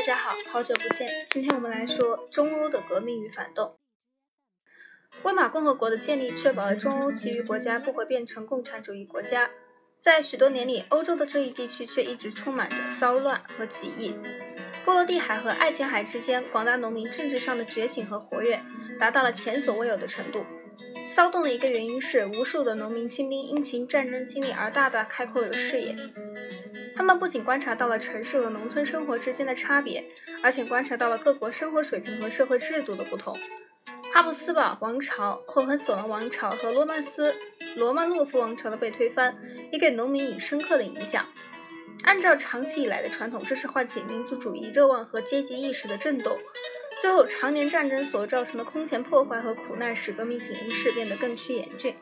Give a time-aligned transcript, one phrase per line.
[0.00, 1.26] 大家好，好久不见。
[1.26, 3.76] 今天我们来说中欧的革命与反动。
[5.24, 9.50] 威玛共和国的建立确保了中欧其余国家不会变成共产主义国家。
[9.98, 14.14] 在许多年里，欧洲的这一地区却一直充满着骚乱和起义。
[14.86, 18.58] 波罗的海和爱琴海之间，广大农民政治上的觉醒和活跃
[18.98, 20.46] 达到了前所未有的程度。
[21.06, 25.94] 骚动的一个原因是，无数的农民新兵因其战争经历而大大开阔了视野。
[27.00, 30.04] 他们不仅观察到了城市和农村生活之间的差别，
[30.42, 33.34] 而且观察到了各国生活水平和社会制度的不同。
[34.12, 37.34] 哈布斯堡王朝、霍亨索伦王朝和罗曼斯
[37.74, 39.34] 罗曼诺夫王朝的被推翻，
[39.72, 41.24] 也给农民以深刻的影响。
[42.02, 46.36] 按照长期以来的传统，这是唤起民族主义热望和阶级意识的震动。
[47.00, 51.96] 最后，常年战争所造成的空前破坏和苦难，使革命形势变得更趋严峻，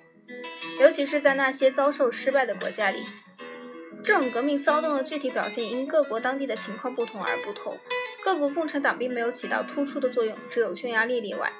[0.80, 2.98] 尤其是在那些遭受失败的国家里。
[4.08, 7.76] 这种革命骚动的具体表现因各国当地的情况不同而不同。
[8.24, 11.52] 各国共产党并没有起到突出的作用，只有匈牙利例外。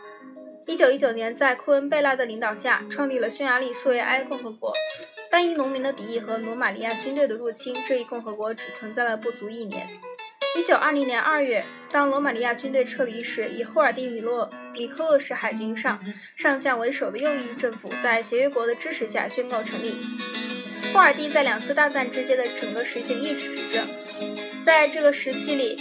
[0.66, 4.72] 一九一九年，在库恩贝拉的领导下，创立了匈牙利苏维埃共和国。
[5.30, 9.86] 但因农民的敌意和罗马尼亚军队的入侵，这一共和国只存在了不足一年。
[10.56, 11.62] 一九二零年二月，
[11.92, 16.00] 当罗马尼亚军队撤离时，以霍尔蒂米洛米克洛什海军上
[16.34, 19.98] 上将为首的右翼政府，在协约国的支持下宣告成立。
[20.92, 23.86] 霍尔蒂在两次大战之间的整个时期一直执政。
[24.62, 25.78] 在这个时期里。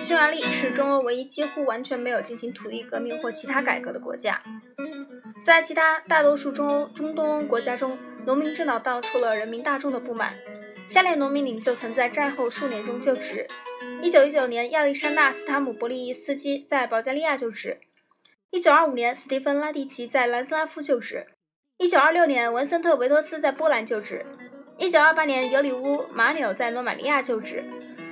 [0.00, 4.40] 匈牙利是中欧唯一几乎完全没有进行土地革命或其他改革的国家。
[5.44, 10.34] 在其他大多数中欧、中东欧国家中，农民政党道出了人民大众的不满。
[10.86, 13.48] 下列农民领袖曾在战后数年中就职
[14.02, 17.78] ：1919年，亚历山大·斯塔姆伯利伊斯基在保加利亚就职
[18.52, 21.26] ；1925年，斯蒂芬·拉蒂奇在南斯拉夫就职
[21.80, 24.26] 一九二六年，文森特·维托斯在波兰就职
[24.78, 27.62] 一九二八年，尤里乌·马纽在罗马尼亚就职。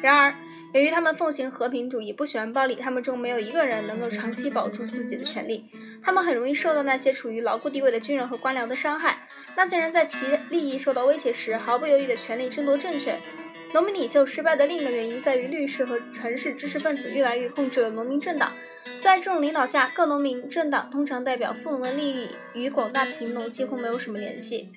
[0.00, 0.32] 然而，
[0.72, 5.68] 由于他们奉行和平主义，不喜欢暴力，他们中没有一个人能够长期保住自己的权利。
[6.00, 9.26] 他们很容易受到那些处于牢固地位的军人和官僚的伤害。
[9.56, 13.20] 那些人在其利益受到威胁时，毫不犹豫地全力争夺政权。
[13.72, 18.52] 农民领袖失败的另一个原因在于，律师和城市知识分子越来越控制了农民政党。
[19.00, 24.72] 在这种领导下，各农民政党通常代表富农的利益，与广大贫农几乎没有什么联系。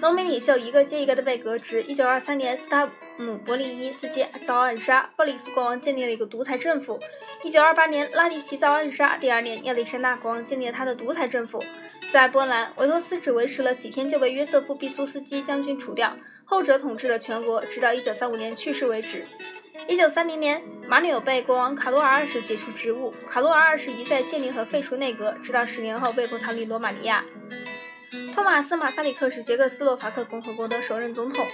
[0.00, 1.82] 农民领袖一个接一个的被革职。
[1.82, 2.88] 一九二三年，斯塔
[3.18, 7.00] 姆伯利伊斯基遭暗杀，鲍里斯国王建立了一个独裁政府。
[7.42, 11.62] 一九二八年，拉蒂奇遭暗杀，第二年，亚历山大国王建立了他的独裁政府。
[12.10, 16.16] 在波兰，维托斯只维持了几天就被约瑟夫·毕苏斯基将军除掉，
[16.48, 19.26] 后者统治了全国，直到一九三五年去世为止。
[19.88, 27.24] 一九三零年，马纽被国王卡罗尔二世解除职务，卡罗尔二世一再建立和废除内阁，直到十年后被迫逃离罗马尼亚。
[28.32, 31.44] 托马斯·马萨里克是捷克斯洛伐克共和国的首任总统。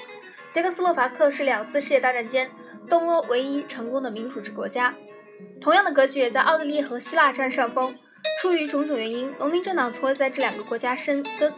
[0.50, 2.50] 捷克斯洛伐克是两次世界大战间
[2.88, 4.94] 东欧唯一成功的民主制国家。
[5.60, 7.96] 同样的格局也在奥地利和希腊占上风。
[8.40, 11.52] 出于种种原因，农民政党从未在这两个国家生根。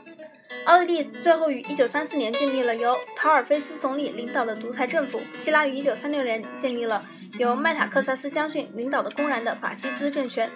[0.64, 7.04] 奥地利最后于1934年建立了由陶尔菲斯总理领导的独裁政府，希腊于1936年建立了
[7.38, 10.50] 由麦塔克萨斯将军领导的公然的法西斯政权。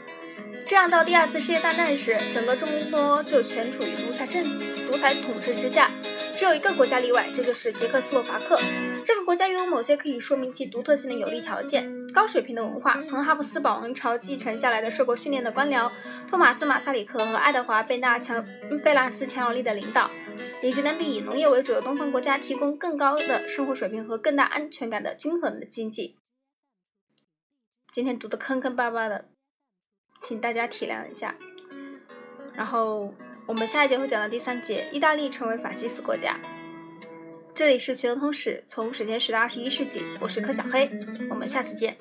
[0.67, 5.91] 这样，到第二次世界大战时，整个中东就全处于独裁政、独裁统治之下。
[6.37, 8.61] 只有一个国家例外，这就是捷克斯洛伐克。
[9.09, 15.91] 这个国家拥有某些可以说明其独特性的有利条件：高水平的文化，从哈布斯堡王朝继承下来的受过训练的官僚，
[16.29, 18.47] 托马斯·马萨里克和爱德华·贝纳强
[18.85, 20.11] 贝拉斯强有力的领导，
[20.63, 26.19] 以及能比以农业为主的东方国家提供更高的生活水平和更大安全感的均衡的经济。
[27.91, 29.25] 今天读的坑坑巴巴的。
[30.21, 31.35] 请大家体谅一下。
[32.53, 33.15] 然后
[33.47, 36.39] 我们下一节会讲到第三节，意大利成为法西斯国家。
[37.59, 40.89] 这里是全球通史，从史前史到二十一世纪，我是柯小黑，
[41.29, 41.97] 我们下次见。